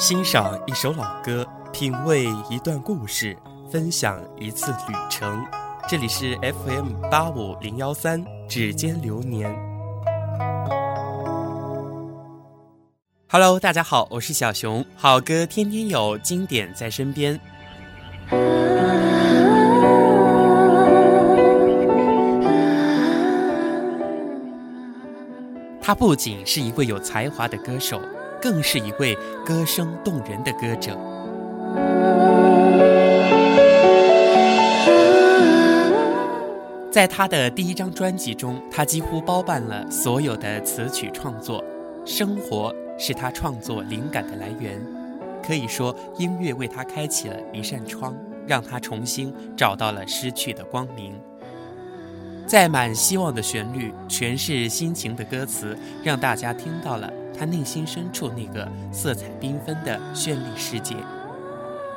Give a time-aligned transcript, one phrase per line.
[0.00, 3.36] 欣赏一首老歌，品味一段故事，
[3.70, 5.44] 分享一次旅程。
[5.86, 9.54] 这里是 FM 八五零幺三，指尖流年。
[13.28, 14.82] Hello，大家好，我是小熊。
[14.96, 17.38] 好歌天天有，经典在身边。
[25.82, 28.00] 他不仅是一位有才华的歌手。
[28.40, 30.98] 更是一位歌声动人的歌者。
[36.90, 41.64] 在他的第一张专辑中，他几乎包办了所有的词曲创作。
[42.04, 44.80] 生活是他创作灵感的来源，
[45.46, 48.16] 可以说音乐为他开启了一扇窗，
[48.46, 51.14] 让他重新找到了失去的光明。
[52.46, 57.12] 载满希望的旋律，诠释心情的歌词，让大家听到了。
[57.40, 60.94] 他内心深处那个色彩缤纷的绚丽世界，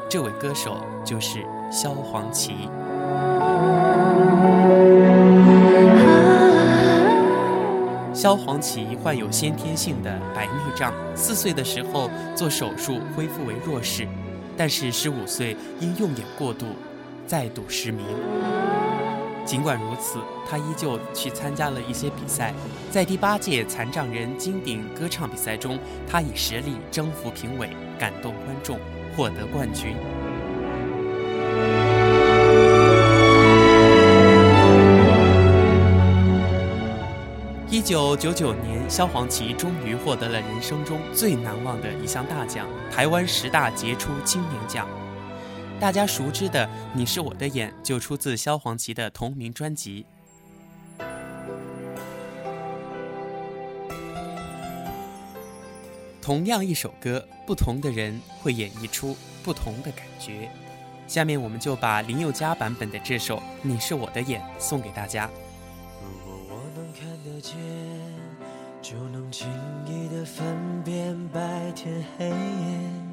[0.10, 2.70] 这位歌手就是萧煌奇。
[8.14, 14.08] 萧煌奇患有先天性的白内障，四岁的时候做手术恢复为弱视，
[14.56, 16.68] 但是十五岁因用眼过度，
[17.28, 18.06] 再度失明。
[19.46, 22.54] 尽管如此，他依旧去参加了一些比赛。
[22.90, 25.78] 在第八届残障人金鼎歌唱比赛中，
[26.10, 27.70] 他以实力征服评委，
[28.00, 28.80] 感动观众，
[29.16, 29.96] 获得冠军。
[37.70, 44.88] 一九九九年，萧煌奇终于获得了人生中最难忘的一项大奖——台湾十大杰出青年奖。
[45.84, 50.06] 大家熟知的《你是我的眼》就出自萧煌奇的同名专辑。
[56.22, 60.50] 同样一首歌，不同的人会演绎出不同的感觉。
[61.06, 65.30] 下面我们就把林宥嘉版本的这首《你是我的眼》送给大家。
[66.02, 67.58] 如果我能看得见，
[68.82, 69.50] 就能轻
[69.86, 73.13] 易的分辨白天黑夜。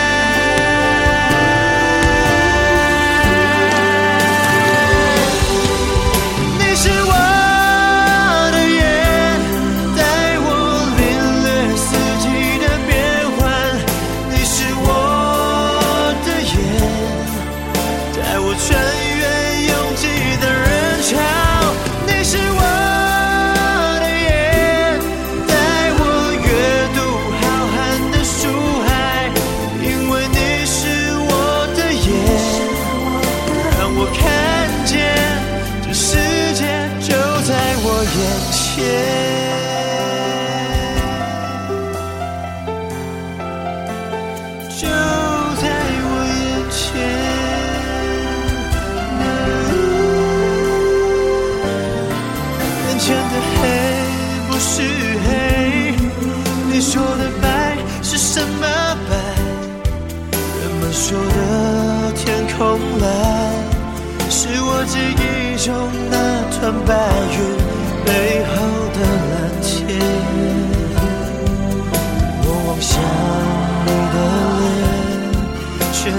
[38.73, 38.79] 天
[44.69, 44.87] 就
[45.59, 45.63] 在
[46.07, 46.09] 我
[46.39, 46.41] 眼
[46.71, 46.81] 前，
[52.87, 53.61] 眼前的黑
[54.47, 54.71] 不是
[55.25, 55.29] 黑，
[56.71, 57.45] 你说的白
[58.01, 58.63] 是什么
[59.09, 59.11] 白？
[60.61, 62.23] 人们说的天
[62.57, 63.05] 空蓝，
[64.29, 65.75] 是我记忆中
[66.09, 66.15] 那
[66.57, 66.89] 团白
[67.37, 67.60] 云。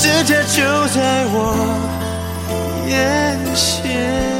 [0.00, 0.62] 世界就
[0.94, 1.34] 在我
[2.88, 4.38] 眼前。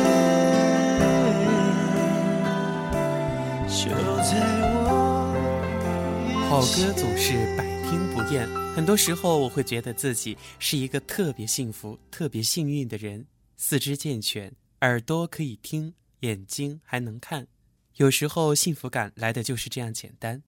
[6.48, 13.26] 好歌总是百听不厌，很多时候我会觉得自己是一个特别幸福、特别幸运的人，
[13.56, 14.52] 四肢健全，
[14.82, 17.48] 耳朵可以听，眼睛还能看，
[17.96, 20.40] 有时候幸福感来的就是这样简单。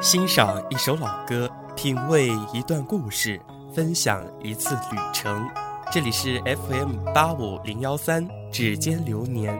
[0.00, 3.40] 欣赏一首老歌，品味一段故事，
[3.74, 5.44] 分享一次旅程。
[5.90, 9.52] 这里是 FM 八五零幺三，指尖流年。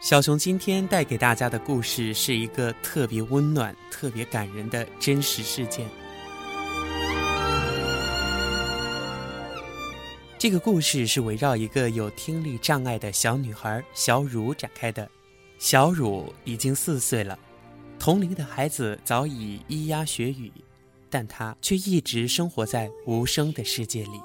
[0.00, 5.84] 小熊今天带给大家的故事是一个特别温暖、特别感人的真实事件。
[10.42, 15.08] 这个故事是围绕一个有听力障碍的小女孩小汝展开的。
[15.56, 17.38] 小汝已经四岁了，
[17.96, 20.50] 同龄的孩子早已咿呀学语，
[21.08, 24.20] 但她却一直生活在无声的世界里。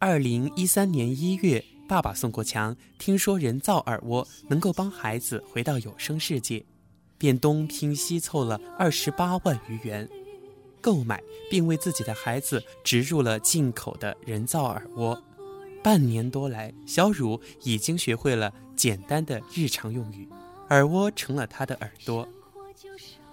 [0.00, 1.64] 二零一三年一月。
[1.88, 6.66] 爸爸宋国强听说人造耳蜗能够帮孩子回到有声世界，
[7.16, 10.08] 便东拼西凑了二十八万余元，
[10.80, 15.22] 购买并为自己的孩子植入了进口的人造耳蜗。
[15.82, 20.28] 半年多来，小汝已经学会了简单的日常用语，
[20.70, 22.28] 耳蜗成了他的耳朵。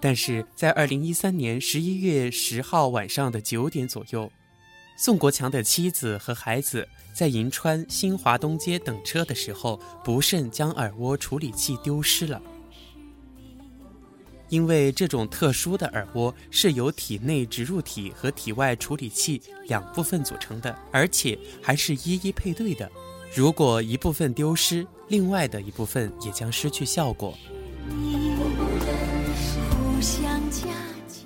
[0.00, 4.30] 但是在二零一三年十一月十号晚上的九点左右，
[4.96, 6.88] 宋国强的妻子和孩子。
[7.14, 12.42] 在银川新华东街等车的时候，不慎将耳蜗处理器丢失了。
[14.48, 22.90] 因为这种特殊的耳蜗是由体内植入体和体外处理器两部分组成的，而且还是一一配对的。
[23.34, 27.36] 如果一部分丢失，另外的一部分也将失去效果。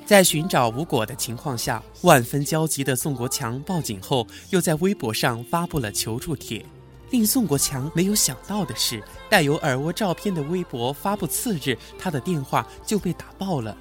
[0.04, 6.64] 在寻找无果的情况下，万分焦急的宋国强报警后，又在微博上发布了求助帖。
[7.10, 13.76] 令宋国强没有想到的是，带有耳蜗照片的微博发布次日，他的电话就被打爆了。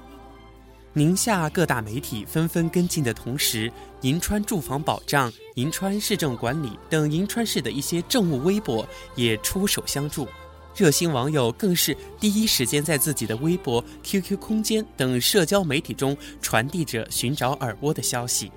[0.92, 8.84] 宁夏各大媒体纷纷跟进的同时，银川住房保障、银川市政管理等银川市的一些政务微博
[9.14, 10.26] 也出手相助。
[10.74, 18.50] 热心网友更是第一时间在自己的微博、QQ 空间等社交媒体中传递着寻找耳蜗的消息。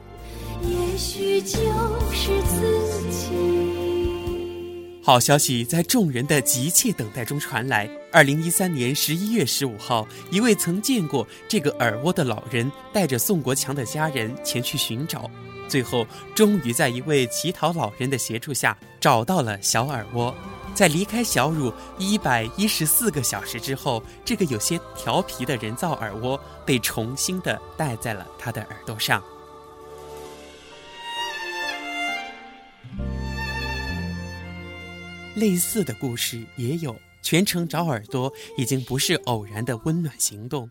[0.63, 1.59] 也许就
[2.11, 3.72] 是自己。
[5.05, 7.89] 好消息在众人的急切等待中传来。
[8.09, 15.29] 二零一三年十一月十五号，一位曾见过这个耳蜗的老人带着宋国强的家人前去寻找，
[15.67, 20.33] 最后终于在一位乞讨老人的协助下找到了小耳蜗。
[20.73, 29.21] 在离开小乳一百一十四个小时之后，这个有些调皮的人造耳蜗被重新的戴在了他的耳朵上。
[35.35, 40.69] 类似的故事也有，全程找耳朵已经不是偶然的温暖行动。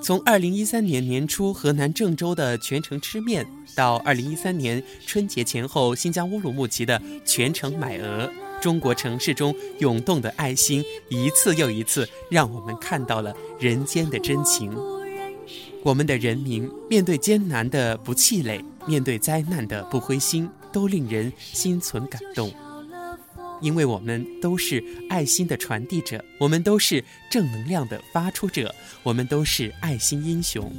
[0.00, 8.30] 从二零一三年年初河南郑州的全程吃面，到二零一三年春节前后新疆乌鲁木齐的全程买鹅。
[8.60, 14.72] 中国城市中涌动的爱心，一次又一次让我们看到了人间的真情。
[15.84, 22.52] 我们的人民面对艰难的不气馁，面对灾难的不灰心，都令人心存感动。
[23.60, 30.72] 因为我们都是爱心的传递者，我们都是正能量的发出者，我们都是爱心英雄。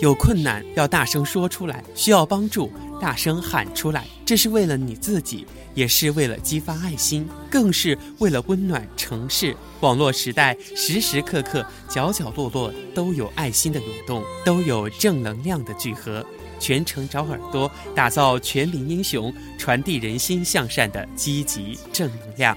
[0.00, 9.56] 有困难要大声说出来，需要帮助大声喊出来，这是为了你自己，也是为了激发爱心，更是为了温暖城市。
[9.80, 16.24] 网络时代，时时刻刻、角角落落都有爱心的涌动，都有正能量的聚合。
[16.58, 22.56] 全程找耳朵，打造全民英雄，传递人心向善的积极正能量。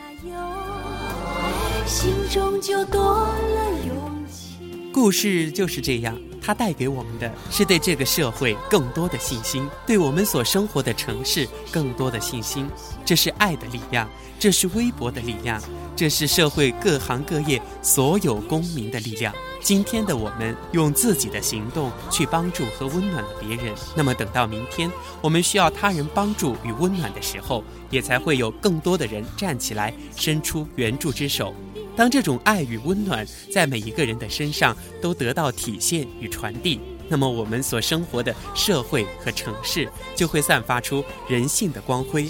[1.86, 4.58] 心中就多了勇气。
[4.94, 6.18] 故事就是这样。
[6.44, 12.68] 它带给我们的是对这个社会更多的信心，对我们所生活的城市更多的信心。
[13.06, 15.62] 这是爱的力量，这是微博的力量，
[15.96, 19.32] 这是社会各行各业所有公民的力量。
[19.62, 24.90] 今天的我们用自己的行动去帮助和温暖了别人，那么等到明天
[25.22, 31.54] 我们需要他人帮助与温暖的时候，也才会有更多的人站起来伸出援助之手。
[31.96, 42.30] 当这种爱与温暖在每一个人的身上都得到体现与传递，那么我们所生活的社会和城市就会散发出人性的光辉，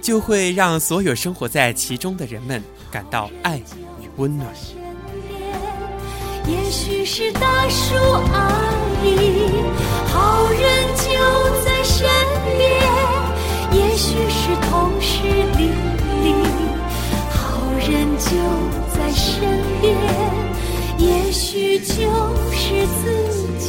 [0.00, 4.54] 就会让所有生活在其中的人们感到爱与温暖。
[6.48, 7.94] 也许是大叔
[8.32, 8.72] 阿
[9.04, 9.06] 姨，
[10.06, 10.62] 好人
[10.96, 11.10] 就
[11.62, 12.08] 在身
[12.56, 12.58] 边。
[13.70, 15.28] 也许是同时
[15.58, 15.70] 淋
[16.24, 16.26] 漓，
[17.30, 17.38] 好
[17.78, 18.30] 人就
[18.96, 19.94] 在身边，
[20.96, 21.94] 也许就
[22.50, 23.02] 是自
[23.58, 23.68] 己。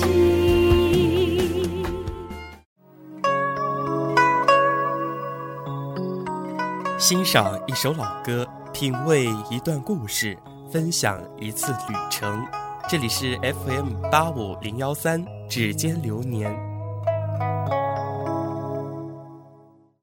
[6.98, 10.38] 欣赏一首老歌，品味一段故事，
[10.72, 12.46] 分享一次旅程。
[12.90, 16.52] 这里是 FM 八五零幺三，指尖流年。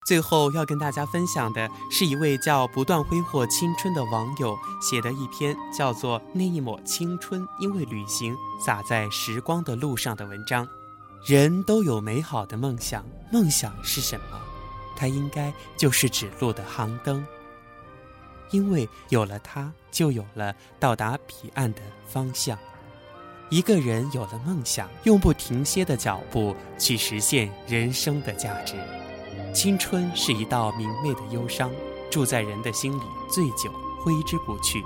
[0.06, 10.64] 最后要跟大家分享的是一位叫“不断挥霍青春”的网友写的一篇叫做《那一抹青春因为旅行洒在时光的路上》的文章。
[11.26, 14.40] 人都有美好的梦想，梦想是什么？
[14.94, 17.26] 它应该就是指路的航灯，
[18.52, 22.56] 因为有了它，就有了到达彼岸的方向。
[23.48, 28.74] 一个人有了梦想，用不停歇的脚步去实现人生的价值。
[29.54, 31.70] 青春是一道明媚的忧伤，
[32.10, 34.82] 住在人的心里最久，挥之不去。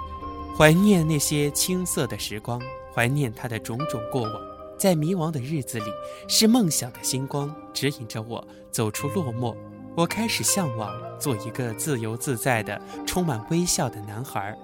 [0.57, 2.61] 怀念那些青涩的时光，
[2.95, 4.33] 怀念他的种种过往。
[4.79, 5.87] 在迷茫的日子里，
[6.29, 9.57] 是梦想的星光指引着我走出落寞。
[9.97, 14.57] 我开始向往做一个自由自在的、充满微笑的男孩。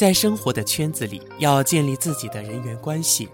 [0.00, 3.28] 在生活的圈子里，要建立自己的人缘关系。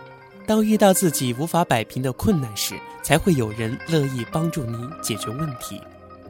[0.45, 5.81] 当遇到自己无法摆平的困难时，才会有人乐意帮助你解决问题。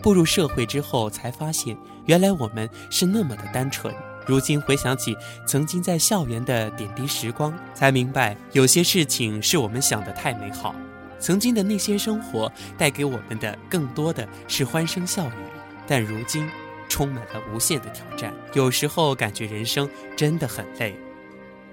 [0.02, 1.75] 步入社会之后，才发现
[2.05, 3.95] 原来我们是那么的单纯。
[4.26, 5.16] 如今回想起
[5.47, 10.75] 曾经在校园的点滴时光，才明白有些事情是我们想的太美好。
[11.19, 15.45] 曾经的那些生活带给我们的更多的是欢声笑语，
[15.87, 16.47] 但如今。
[16.88, 20.95] 充满了无限的挑战，有时候感觉人生真的很累。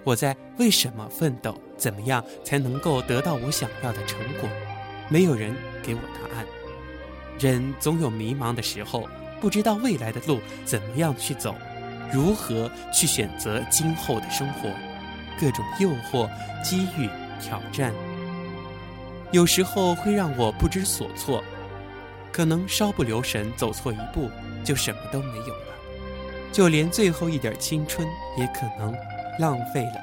[0.03, 1.57] 我在为什么奋斗？
[1.77, 4.49] 怎么样才能够得到我想要的成果？
[5.09, 6.45] 没有人给我答案。
[7.39, 9.07] 人总有迷茫的时候，
[9.41, 11.55] 不知道未来的路怎么样去走，
[12.11, 14.69] 如何去选择今后的生活？
[15.39, 16.29] 各种诱惑、
[16.63, 17.09] 机遇、
[17.41, 17.91] 挑战，
[19.31, 21.43] 有时候会让我不知所措。
[22.33, 24.29] 可能稍不留神，走错一步。
[24.63, 25.75] 就什么都没有了，
[26.53, 28.95] 就连最后一点青春也可能
[29.37, 29.95] 浪费了。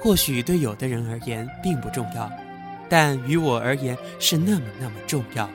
[0.00, 2.30] 或许对有的人而言并不重要，
[2.88, 5.50] 但于我而言是那么那么重要。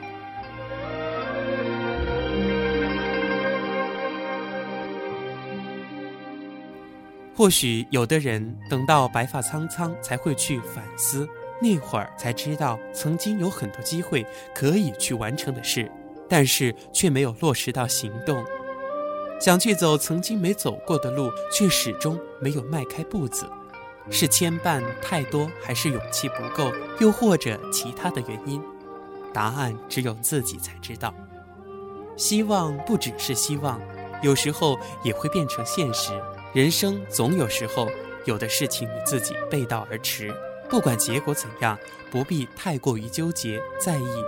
[7.34, 11.26] 或许有的人等到白发苍苍才会去反思，
[11.60, 15.90] 那会儿才知道曾经有很多机会可以去完成的事。
[16.28, 18.44] 但是却没有落实到行动，
[19.40, 23.46] 想去走曾经没走过的路，却始终没有迈开步子，
[24.10, 28.60] 是牵绊太多，还是勇气不够，又或者其他的原因？
[29.32, 31.14] 答案只有自己才知道。
[32.16, 33.80] 希望不只是希望，
[34.20, 36.10] 有时候也会变成现实。
[36.52, 37.88] 人生总有时候，
[38.24, 40.34] 有的事情与自己背道而驰，
[40.68, 41.78] 不管结果怎样，
[42.10, 44.24] 不必太过于纠结在意。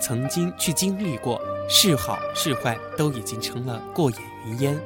[0.00, 4.80] 曾经去经历过，是好是坏，都已经成了过眼云烟。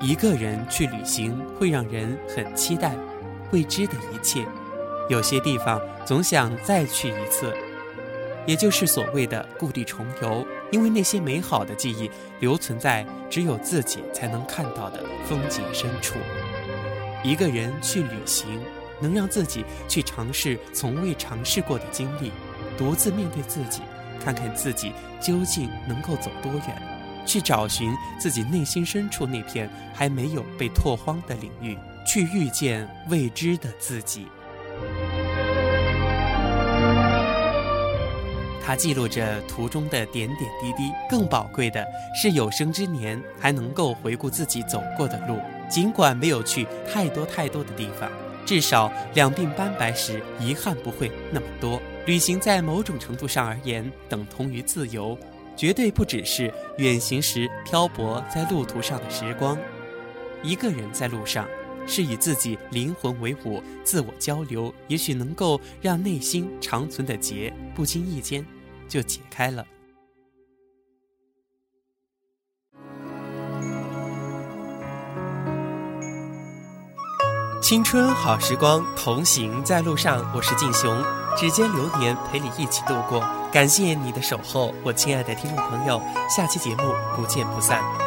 [0.00, 2.94] 一个人去旅行，会让人很期待
[3.52, 4.46] 未知的一切。
[5.08, 7.52] 有些地方总想再去一次，
[8.44, 16.16] 也就是所谓的故地重游，因为那些美好的记忆留存在只有自己才能看到的风景深处。
[17.24, 18.60] 一个人去旅行。
[18.98, 22.32] 能让自己去尝试从未尝试过的经历，
[22.78, 23.82] 独自面对自己，
[24.18, 26.82] 看看自己究竟能够走多远，
[27.26, 34.26] 去找寻自己内心深处那片还没有被拓荒的领域，去遇见未知的自己。
[38.66, 41.86] 它记录着途中的点点滴滴，更宝贵的
[42.20, 45.38] 是有生之年还能够回顾自己走过的路，
[45.70, 48.10] 尽管没有去太多太多的地方。
[48.44, 51.80] 至少两鬓斑白时，遗憾不会那么多。
[52.06, 55.16] 旅行在某种程度上而言，等同于自由，
[55.56, 59.56] 绝对不只是远行时漂泊在路途上的时光。
[60.42, 61.48] 一个人在路上，
[61.86, 68.44] 是与自己灵魂为伍，自我交流，也许能够让内心长存的结，不经意间
[68.88, 69.64] 就解开了。
[77.62, 80.24] 青春好时光，同行在路上。
[80.36, 81.02] 我是静雄，
[81.36, 83.20] 指尖流年陪你一起度过。
[83.52, 88.05] 感谢你的守候，我亲爱的听众朋友，下期节目不见不散。